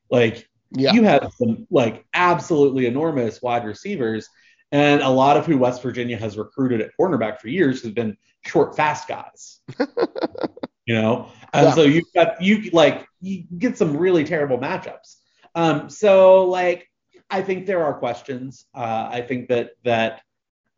[0.10, 0.94] Like yeah.
[0.94, 4.28] You have some like absolutely enormous wide receivers,
[4.72, 8.18] and a lot of who West Virginia has recruited at cornerback for years has been
[8.46, 9.60] short, fast guys.
[10.86, 11.74] you know, and yeah.
[11.74, 15.16] so you've got you like you get some really terrible matchups.
[15.56, 16.90] Um, so like
[17.30, 18.66] I think there are questions.
[18.74, 20.22] Uh, I think that that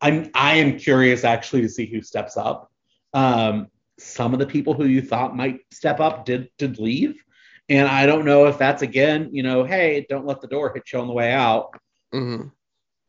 [0.02, 2.72] I'm I am curious actually to see who steps up.
[3.14, 7.22] Um, some of the people who you thought might step up did did leave.
[7.70, 10.92] And I don't know if that's again, you know, hey, don't let the door hit
[10.92, 11.80] you on the way out
[12.14, 12.48] mm-hmm.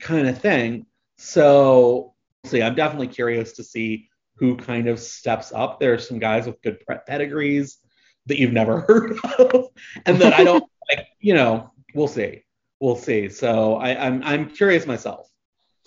[0.01, 0.87] kind of thing.
[1.17, 5.81] So, see, I'm definitely curious to see who kind of steps up.
[5.81, 7.79] There are some guys with good pedigrees
[8.27, 9.69] that you've never heard of,
[10.07, 11.07] and that I don't like.
[11.21, 12.45] You know, we'll see,
[12.81, 13.29] we'll see.
[13.29, 15.29] So I, I'm I'm curious myself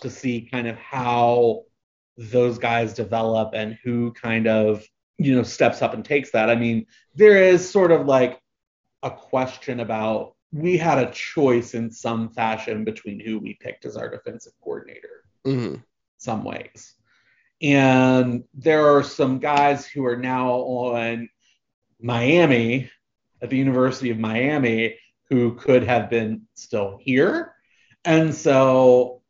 [0.02, 1.64] to see kind of how
[2.18, 4.86] those guys develop and who kind of
[5.18, 6.50] you know steps up and takes that.
[6.50, 8.40] I mean, there is sort of like
[9.04, 13.98] a question about we had a choice in some fashion between who we picked as
[13.98, 15.76] our defensive coordinator mm-hmm.
[16.18, 16.94] some ways.
[17.62, 21.30] And there are some guys who are now on
[22.00, 22.90] miami
[23.42, 24.98] at the university of miami
[25.30, 27.54] who could have been still here.
[28.06, 29.22] And so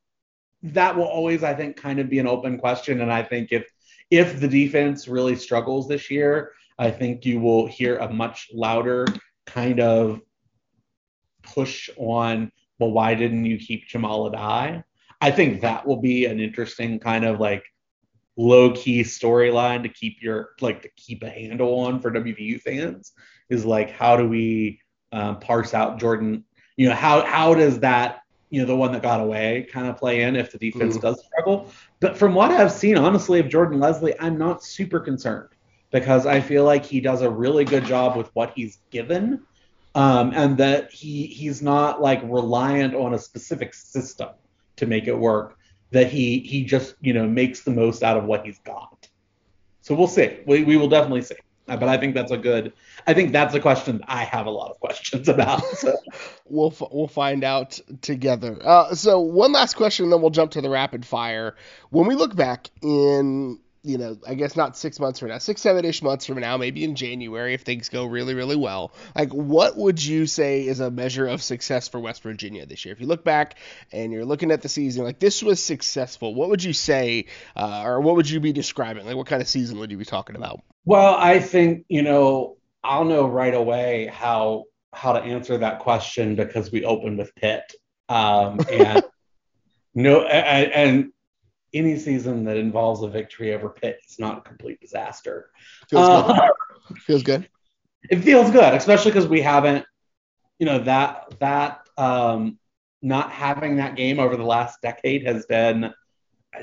[0.64, 3.02] that will always i think kind of be an open question.
[3.02, 3.66] And i think if
[4.10, 9.06] if the defense really struggles this year i think you will hear a much louder
[9.54, 10.22] kind of
[11.44, 14.84] push on, well, why didn't you keep Jahmile Addae?
[15.22, 17.64] I think that will be an interesting kind of like
[18.36, 23.12] low key storyline to keep your like to keep a handle on for WVU fans
[23.50, 26.44] is like how do we um, parse out Jordan?
[26.76, 29.98] You know how how does that you know the one that got away kind of
[29.98, 31.02] play in if the defense mm.
[31.02, 31.72] does struggle?
[32.00, 35.53] But from what I've seen, honestly, of Jordan Lesley, I'm not super concerned
[35.94, 39.44] because I feel like he does a really good job with what he's given,
[39.96, 44.30] um, and that he he's not like reliant on a specific system
[44.78, 45.58] to make it work.
[45.92, 49.08] That he he just you know makes the most out of what he's got.
[49.82, 50.40] So we'll see.
[50.48, 51.36] We we will definitely see.
[51.66, 52.74] Uh, but I think that's a good.
[53.06, 55.64] I think that's a question I have a lot of questions about.
[55.78, 55.96] So.
[56.50, 58.58] we'll we'll find out together.
[58.62, 61.56] Uh, so one last question, then we'll jump to the rapid fire.
[61.92, 65.62] When we look back in you know, I guess not six months from now, six,
[65.62, 68.94] seven ish months from now, maybe in January if things go really, really well.
[69.14, 72.94] Like, what would you say is a measure of success for West Virginia this year?
[72.94, 73.58] If you look back
[73.92, 77.26] and you're looking at the season, like this was successful, what would you say,
[77.58, 79.06] uh, or what would you be describing?
[79.06, 80.62] Like, what kind of season would you be talking about?
[80.86, 86.36] Well, I think, you know, I'll know right away how how to answer that question
[86.36, 87.64] because we opened with Pitt.
[88.10, 89.04] Um, and
[89.96, 91.12] no, and, and,
[91.74, 95.52] any season that involves a victory over Pitt is not a complete disaster.
[95.90, 96.50] Feels uh,
[96.88, 96.98] good.
[97.02, 97.50] feels good.
[98.10, 99.86] It feels good, especially because we haven't,
[100.60, 102.60] you know, that that um,
[103.02, 105.94] not having that game over the last decade has been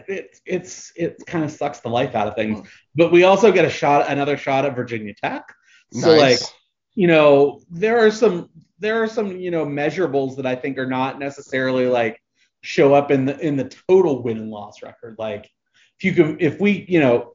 [0.06, 2.66] it's it's it kind of sucks the life out of things.
[2.94, 5.44] But we also get a shot, another shot at Virginia Tech.
[5.92, 6.42] So nice.
[6.42, 6.50] like,
[6.94, 10.86] you know, there are some there are some you know measurables that I think are
[10.86, 12.19] not necessarily like
[12.62, 15.16] show up in the in the total win and loss record.
[15.18, 15.50] Like
[15.98, 17.34] if you can if we you know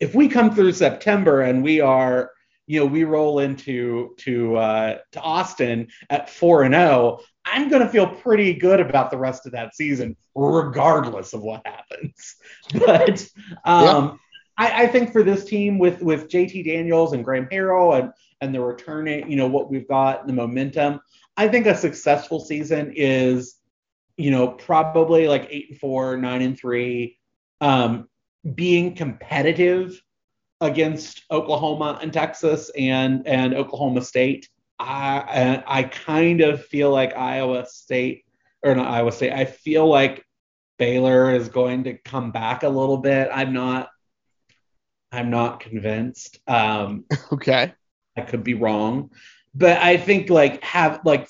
[0.00, 2.30] if we come through September and we are
[2.66, 7.68] you know we roll into to uh, to Austin at four and zero, oh, I'm
[7.68, 12.36] gonna feel pretty good about the rest of that season, regardless of what happens.
[12.74, 13.28] But
[13.64, 14.14] um, yeah.
[14.58, 18.54] I, I, think for this team with with JT Daniels and Graham Harrell and and
[18.54, 21.00] the returning, you know what we've got, the momentum.
[21.36, 23.56] I think a successful season is
[24.16, 27.18] you know, probably like eight and four, nine and three,
[27.60, 28.08] um,
[28.54, 30.00] being competitive
[30.60, 34.48] against Oklahoma and Texas and and Oklahoma State.
[34.78, 38.24] I I kind of feel like Iowa State
[38.62, 39.32] or not Iowa State.
[39.32, 40.24] I feel like
[40.78, 43.28] Baylor is going to come back a little bit.
[43.32, 43.90] I'm not
[45.12, 46.40] I'm not convinced.
[46.46, 47.74] Um, okay.
[48.16, 49.10] I could be wrong,
[49.54, 51.28] but I think like have like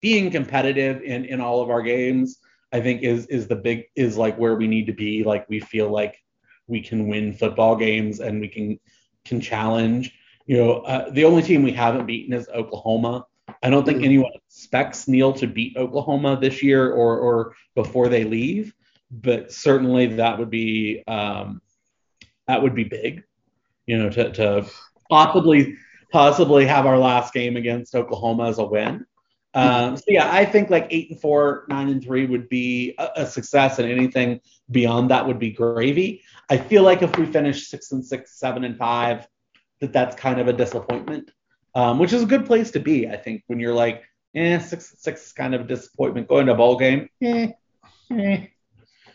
[0.00, 2.38] being competitive in in all of our games
[2.72, 5.24] i think is is the big is like where we need to be.
[5.24, 6.16] Like we feel like
[6.66, 8.78] we can win football games and we can
[9.24, 10.12] can challenge.
[10.46, 13.26] You know uh, the only team we haven't beaten is oklahoma.
[13.62, 14.04] I don't think mm.
[14.04, 18.74] anyone expects Neal to beat oklahoma this year or or before they leave
[19.10, 21.60] but certainly that would be um,
[22.46, 23.24] that would be big
[23.86, 24.66] you know to, to
[25.08, 25.76] possibly
[26.12, 29.04] possibly have our last game against oklahoma as a win
[29.54, 33.08] um, so yeah, I think like eight and four, nine and three would be a,
[33.16, 36.22] a, success, and anything beyond that would be gravy.
[36.50, 39.26] I feel like if we finish six and six, seven and five,
[39.80, 41.30] that that's kind of a disappointment,
[41.74, 43.08] um, which is a good place to be.
[43.08, 46.28] I think when you're like, eh, six and six is kind of a disappointment.
[46.28, 47.52] Going to a bowl game, eh,
[48.10, 48.46] eh.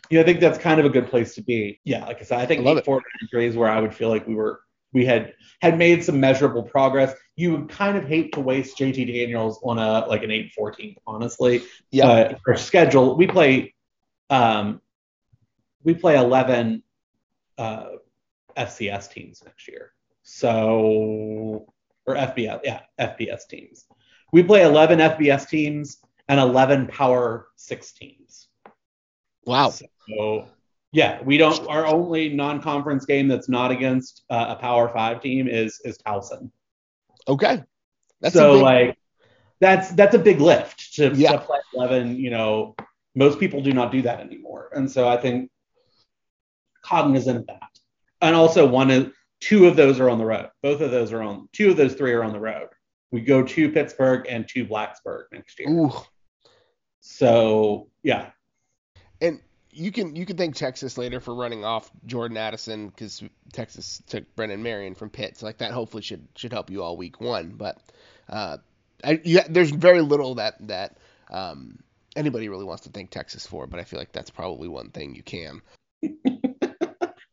[0.10, 1.80] Yeah, I think that's kind of a good place to be.
[1.84, 2.86] Yeah, like I said, I think I eight, it.
[2.86, 4.62] four, nine, and three is where I would feel like we were
[4.94, 7.14] we had had made some measurable progress.
[7.36, 11.64] You would kind of hate to waste JT Daniels on a like an 8-14, honestly.
[11.92, 12.08] Yeah.
[12.08, 13.74] Uh, our schedule, we play
[14.30, 14.82] um
[15.84, 16.84] we play 11
[17.58, 17.86] uh
[18.56, 19.92] FCS teams next year.
[20.22, 21.68] So
[22.06, 23.86] or FBS, yeah, FBS teams.
[24.32, 28.48] We play 11 FBS teams and 11 Power 6 teams.
[29.46, 29.70] Wow.
[29.70, 30.48] So
[30.94, 31.68] yeah, we don't.
[31.68, 36.52] Our only non-conference game that's not against uh, a Power Five team is is Towson.
[37.28, 37.64] Okay.
[38.22, 38.62] That's so big...
[38.62, 38.98] like
[39.60, 41.32] that's that's a big lift to, yeah.
[41.34, 42.16] to play eleven.
[42.18, 42.76] You know,
[43.16, 45.50] most people do not do that anymore, and so I think
[46.86, 47.70] cognizant of that.
[48.22, 50.50] And also one of two of those are on the road.
[50.62, 51.50] Both of those are on.
[51.54, 52.68] Two of those three are on the road.
[53.12, 55.70] We go to Pittsburgh and to Blacksburg next year.
[55.70, 55.92] Ooh.
[57.02, 58.30] So yeah.
[59.22, 59.42] And
[59.74, 64.36] you can you can thank Texas later for running off Jordan Addison because Texas took
[64.36, 65.38] Brennan Marion from Pitt.
[65.38, 67.54] So like that hopefully should should help you all week one.
[67.58, 67.78] But
[68.30, 68.58] uh,
[69.04, 70.98] I, you, there's very little that that
[71.30, 71.80] um,
[72.16, 73.68] anybody really wants to thank Texas for.
[73.68, 75.62] But I feel like that's probably one thing you can.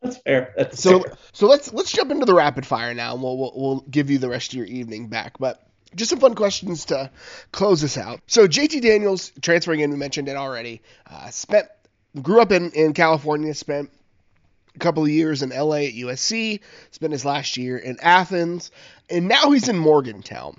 [0.01, 0.53] that's fair.
[0.57, 1.17] That's so fair.
[1.33, 4.17] so let's let's jump into the rapid fire now, and we'll, we'll we'll give you
[4.17, 5.37] the rest of your evening back.
[5.39, 5.61] But
[5.95, 7.11] just some fun questions to
[7.51, 8.21] close this out.
[8.27, 10.81] So JT Daniels transferring in, we mentioned it already.
[11.05, 11.67] Uh, spent
[12.19, 13.89] grew up in, in California, spent
[14.75, 18.71] a couple of years in LA at USC, spent his last year in Athens,
[19.09, 20.57] and now he's in Morgantown.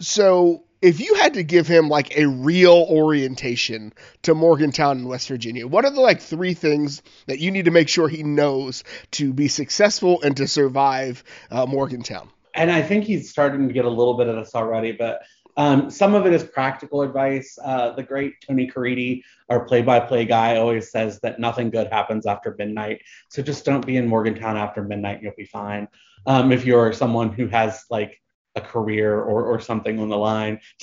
[0.00, 5.28] So if you had to give him like a real orientation to Morgantown in West
[5.28, 8.82] Virginia, what are the like three things that you need to make sure he knows
[9.12, 12.28] to be successful and to survive uh, Morgantown?
[12.54, 15.22] And I think he's starting to get a little bit of this already, but
[15.56, 17.58] um, some of it is practical advice.
[17.62, 22.54] Uh, the great Tony Caridi, our play-by-play guy, always says that nothing good happens after
[22.58, 23.02] midnight.
[23.28, 25.88] So just don't be in Morgantown after midnight, you'll be fine.
[26.26, 28.20] Um, if you're someone who has like
[28.54, 30.60] a career or, or something on the line,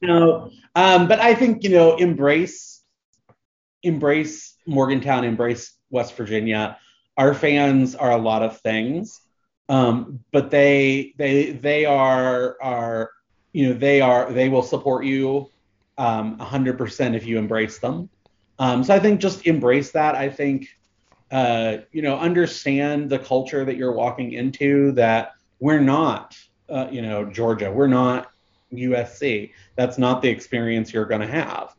[0.00, 0.50] you know.
[0.74, 2.82] Um, but I think you know, embrace,
[3.82, 6.78] embrace Morgantown, embrace West Virginia.
[7.16, 9.20] our fans are a lot of things,
[9.68, 13.10] um, but they they they are are
[13.52, 15.50] you know they are they will support you
[15.98, 18.08] um, 100% if you embrace them.
[18.58, 20.14] Um, so I think just embrace that.
[20.14, 20.68] I think
[21.30, 24.92] uh, you know understand the culture that you're walking into.
[24.92, 26.36] That we're not
[26.68, 28.32] uh, you know Georgia, we're not
[28.72, 29.52] USC.
[29.76, 31.74] That's not the experience you're going to have.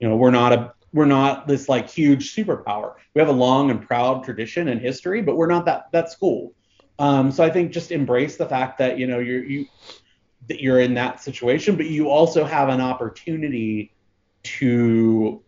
[0.00, 2.94] You know, we're not a we're not this like huge superpower.
[3.14, 6.52] We have a long and proud tradition and history, but we're not that that school.
[6.98, 9.66] Um, so I think just embrace the fact that you know you're you
[10.48, 13.92] that you're in that situation, but you also have an opportunity
[14.42, 15.42] to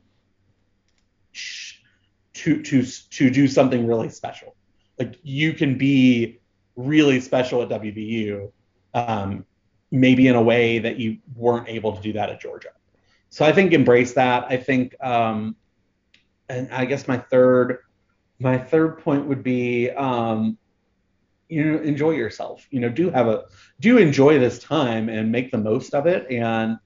[2.35, 4.55] to to to do something really special.
[4.99, 6.41] Like you can be
[6.77, 8.51] really special at WVU,
[8.95, 9.45] um,
[9.91, 12.71] maybe in a way that you weren't able to do that at Georgia.
[13.31, 14.45] So I think embrace that.
[14.49, 15.57] I think, um,
[16.49, 17.79] and I guess my third
[18.41, 20.59] my third point would be um,
[21.51, 22.67] you know enjoy yourself.
[22.71, 23.45] You know do have a
[23.81, 26.79] do enjoy this time and make the most of it and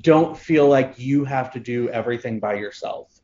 [0.00, 3.20] don't feel like you have to do everything by yourself.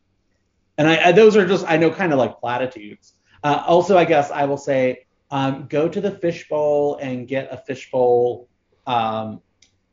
[0.77, 3.15] And I, I those are just i know kind of like platitudes.
[3.43, 7.57] Uh, also i guess i will say um, go to the fishbowl and get a
[7.57, 8.49] fishbowl
[8.87, 9.41] um,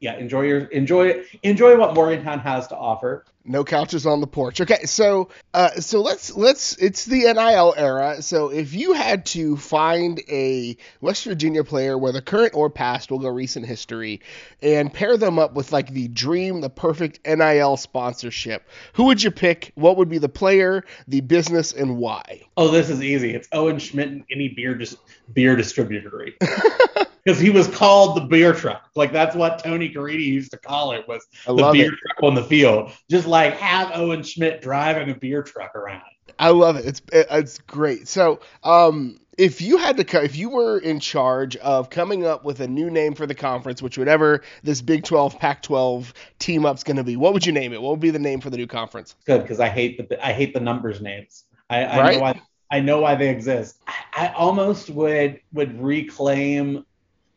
[0.02, 3.24] yeah, enjoy your enjoy enjoy what Morgantown has to offer.
[3.46, 4.60] No couches on the porch.
[4.60, 8.22] Okay, so uh, so let's let's it's the NIL era.
[8.24, 13.20] So if you had to find a West Virginia player, whether current or past, we'll
[13.20, 14.22] go recent history,
[14.62, 19.30] and pair them up with like the dream, the perfect NIL sponsorship, who would you
[19.30, 19.72] pick?
[19.76, 22.42] What would be the player, the business, and why?
[22.58, 23.36] Oh, this is easy.
[23.36, 24.98] It's Owen Schmidt and any beer dis-
[25.32, 26.36] beer distributory.
[27.24, 28.90] because he was called the beer truck.
[28.96, 32.00] Like that's what Tony Caridi used to call it was the beer it.
[32.00, 32.92] truck on the field.
[33.10, 36.02] Just like have Owen Schmidt driving a beer truck around.
[36.40, 36.86] I love it.
[36.86, 38.08] It's it's great.
[38.08, 42.60] So, um, if you had to, if you were in charge of coming up with
[42.60, 46.98] a new name for the conference, which whatever this Big 12, Pac-12 team up's going
[46.98, 47.82] to be, what would you name it?
[47.82, 49.16] What would be the name for the new conference?
[49.26, 51.46] Good, because I hate the I hate the numbers names.
[51.70, 52.16] I, I right?
[52.16, 52.42] know why
[52.72, 53.78] I know why they exist.
[53.88, 56.86] I, I almost would would reclaim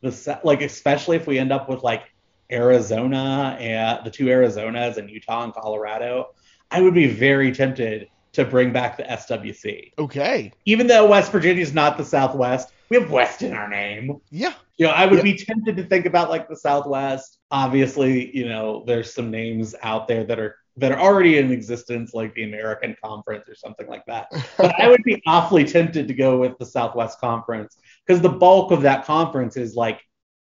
[0.05, 2.03] the like especially if we end up with like
[2.51, 6.33] Arizona and the two Arizonas and Utah and Colorado,
[6.71, 9.93] I would be very tempted to bring back the SWC.
[9.97, 10.51] Okay.
[10.65, 14.19] Even though West Virginia is not the Southwest, we have West in our name.
[14.29, 14.53] Yeah.
[14.77, 15.23] You know, I would yeah.
[15.23, 17.39] be tempted to think about like the Southwest.
[17.49, 22.13] Obviously, you know, there's some names out there that are that are already in existence,
[22.13, 24.27] like the American Conference or something like that.
[24.57, 28.71] But I would be awfully tempted to go with the Southwest Conference because the bulk
[28.71, 30.01] of that conference is like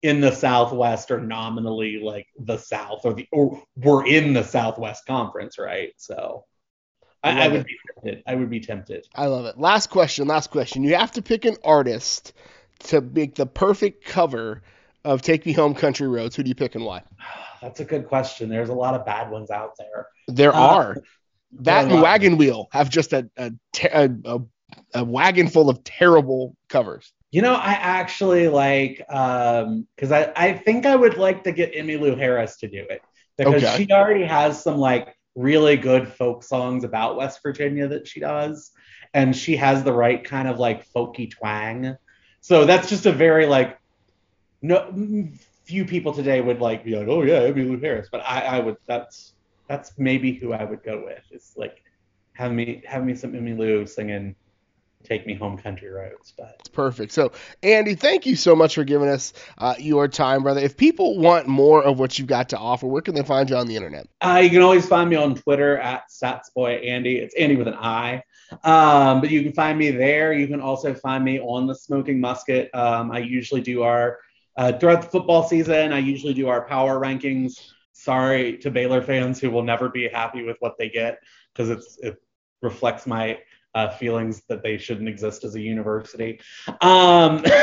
[0.02, 5.06] in the Southwest or nominally like the South or the or we're in the Southwest
[5.06, 5.94] Conference, right?
[5.98, 6.46] So
[7.24, 7.68] I, I, I would it.
[7.68, 8.24] be tempted.
[8.28, 9.08] I would be tempted.
[9.16, 9.58] I love it.
[9.58, 10.28] Last question.
[10.28, 10.84] Last question.
[10.84, 12.34] You have to pick an artist
[12.80, 14.64] to make the perfect cover
[15.04, 17.04] of "Take Me Home, Country Roads." Who do you pick and why?
[17.66, 18.48] That's a good question.
[18.48, 20.08] There's a lot of bad ones out there.
[20.28, 20.98] There uh, are.
[21.62, 23.52] That and Wagon Wheel have just a a,
[23.84, 24.40] a
[24.94, 27.12] a wagon full of terrible covers.
[27.32, 31.74] You know, I actually like um because I, I think I would like to get
[31.74, 33.02] Emmylou Harris to do it
[33.36, 33.78] because okay.
[33.78, 38.70] she already has some like really good folk songs about West Virginia that she does,
[39.16, 41.98] and she has the right kind of like folky twang.
[42.42, 43.80] So that's just a very like
[44.62, 45.32] no
[45.66, 48.78] few people today would like be like, oh yeah, Emmylou Harris, but I, I would
[48.86, 49.34] that's
[49.68, 51.24] that's maybe who I would go with.
[51.32, 51.84] It's like
[52.34, 54.36] have me have me some Emmylou singing
[55.04, 56.34] take me home country roads.
[56.38, 57.12] But it's perfect.
[57.12, 57.32] So
[57.64, 60.62] Andy, thank you so much for giving us uh, your time, brother.
[60.62, 63.56] If people want more of what you've got to offer, where can they find you
[63.56, 64.08] on the internet?
[64.22, 67.22] Uh, you can always find me on Twitter at SatsBoyAndy.
[67.22, 68.24] It's Andy with an I.
[68.64, 70.34] Um, but you can find me there.
[70.34, 72.74] You can also find me on the Smoking Musket.
[72.74, 74.20] Um, I usually do our
[74.58, 75.94] uh, throughout the football season.
[75.94, 77.72] I usually do our power rankings.
[77.94, 81.20] Sorry to Baylor fans who will never be happy with what they get
[81.54, 82.22] because it's it
[82.62, 83.40] reflects my
[83.74, 86.40] uh, feelings that they shouldn't exist as a university.
[86.82, 87.44] Um,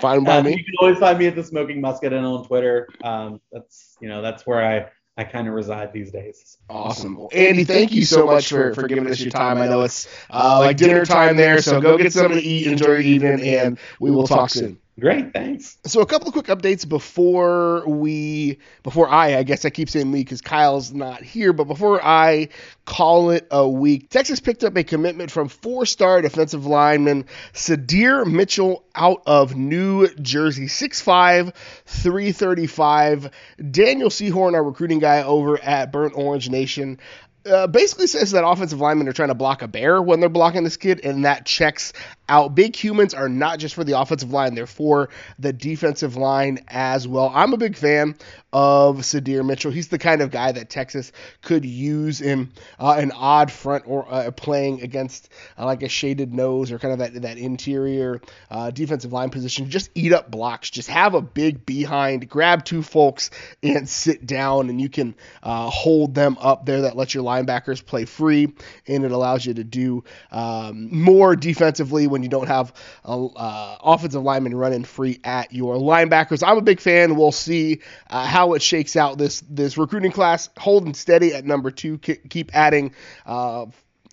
[0.00, 0.50] Fine by uh, me.
[0.56, 2.88] You can always find me at the Smoking Musket and on Twitter.
[3.02, 4.88] Um, that's you know that's where I
[5.20, 6.56] I kind of reside these days.
[6.70, 7.16] Awesome.
[7.16, 9.58] Well, Andy, thank you so much for, for giving us your time.
[9.58, 12.86] I know it's uh, like dinner time there, so go get something to eat, enjoy
[12.86, 14.79] your evening, and we will talk soon.
[14.98, 15.78] Great, thanks.
[15.86, 20.10] So a couple of quick updates before we, before I, I guess I keep saying
[20.10, 22.48] we because Kyle's not here, but before I
[22.84, 28.84] call it a week, Texas picked up a commitment from four-star defensive lineman Sydir Mitchell
[28.94, 31.54] out of New Jersey, 6'5",
[31.86, 33.30] 335.
[33.70, 36.98] Daniel Sehorn, our recruiting guy over at Burnt Orange Nation,
[37.46, 40.64] uh, basically says that offensive linemen are trying to block a bear when they're blocking
[40.64, 41.92] this kid, and that checks
[42.30, 42.54] out.
[42.54, 47.06] Big humans are not just for the offensive line, they're for the defensive line as
[47.06, 47.30] well.
[47.34, 48.16] I'm a big fan
[48.52, 49.70] of Sydir Mitchell.
[49.70, 51.12] He's the kind of guy that Texas
[51.42, 55.28] could use in uh, an odd front or uh, playing against
[55.58, 58.20] uh, like a shaded nose or kind of that, that interior
[58.50, 59.70] uh, defensive line position.
[59.70, 60.70] Just eat up blocks.
[60.70, 63.30] Just have a big behind, grab two folks
[63.62, 66.82] and sit down, and you can uh, hold them up there.
[66.82, 68.52] That lets your linebackers play free,
[68.86, 72.72] and it allows you to do um, more defensively when you don't have
[73.04, 76.46] uh, offensive linemen running free at your linebackers.
[76.46, 77.16] I'm a big fan.
[77.16, 80.48] We'll see how how it shakes out this this recruiting class.
[80.58, 81.98] Holding steady at number two.
[81.98, 82.94] Keep adding.
[83.26, 83.66] Uh,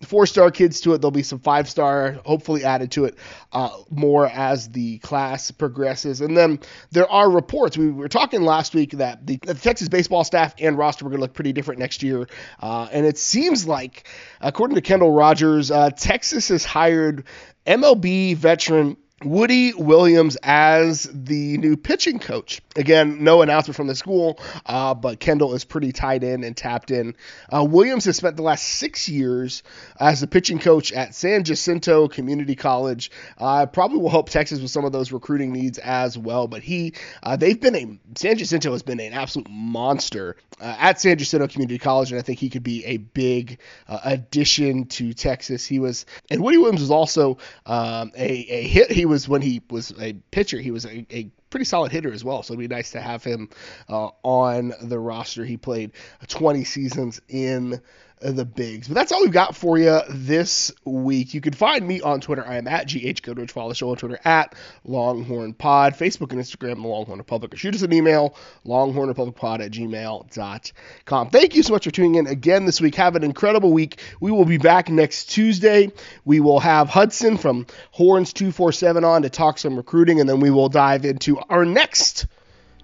[0.04, 1.00] four star kids to it.
[1.00, 3.16] There'll be some five star, hopefully added to it
[3.52, 6.20] uh, more as the class progresses.
[6.20, 7.76] And then there are reports.
[7.76, 11.18] We were talking last week that the, the Texas baseball staff and roster were going
[11.18, 12.28] to look pretty different next year.
[12.60, 14.08] Uh, and it seems like,
[14.40, 17.24] according to Kendall Rogers, uh, Texas has hired
[17.66, 22.60] MLB veteran Woody Williams as the new pitching coach.
[22.76, 26.92] Again, no announcement from the school, uh, but Kendall is pretty tied in and tapped
[26.92, 27.16] in.
[27.52, 29.64] Uh, Williams has spent the last six years
[29.98, 33.10] as the pitching coach at San Jacinto Community College.
[33.38, 36.46] Uh, probably will help Texas with some of those recruiting needs as well.
[36.46, 36.94] But he,
[37.24, 41.48] uh, they've been a San Jacinto has been an absolute monster uh, at San Jacinto
[41.48, 43.58] Community College, and I think he could be a big
[43.88, 45.66] uh, addition to Texas.
[45.66, 48.92] He was, and Woody Williams was also um, a, a hit.
[48.92, 52.24] He was when he was a pitcher, he was a, a pretty solid hitter as
[52.24, 52.42] well.
[52.42, 53.48] So it'd be nice to have him
[53.88, 55.44] uh, on the roster.
[55.44, 55.92] He played
[56.26, 57.80] 20 seasons in
[58.20, 58.88] the bigs.
[58.88, 61.34] But that's all we've got for you this week.
[61.34, 62.46] You can find me on Twitter.
[62.46, 63.52] I am at GH Goodrich.
[63.52, 64.54] Follow the show on Twitter at
[64.84, 67.54] Longhorn Pod, Facebook and Instagram, The Longhorn Republic.
[67.54, 71.30] Or shoot us an email, longhornrepublicpod at gmail.com.
[71.30, 72.94] Thank you so much for tuning in again this week.
[72.96, 74.00] Have an incredible week.
[74.20, 75.92] We will be back next Tuesday.
[76.24, 80.50] We will have Hudson from Horns 247 on to talk some recruiting, and then we
[80.50, 82.26] will dive into our next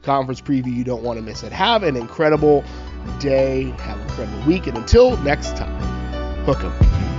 [0.05, 0.75] conference preview.
[0.75, 1.53] You don't want to miss it.
[1.53, 2.65] Have an incredible
[3.19, 3.65] day.
[3.79, 4.67] Have an incredible week.
[4.67, 5.81] And until next time,
[6.45, 7.14] hook 'em.